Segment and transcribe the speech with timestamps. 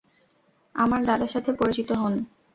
[0.75, 2.13] আমার দাদার সাথে পরিচিত হোন।